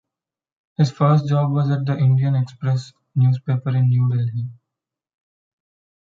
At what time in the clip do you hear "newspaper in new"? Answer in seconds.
3.15-4.09